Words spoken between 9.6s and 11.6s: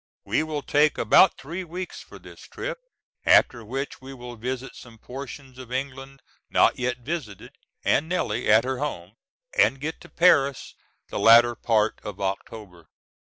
get to Paris the latter